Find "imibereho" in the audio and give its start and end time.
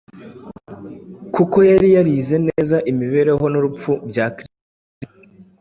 2.91-3.45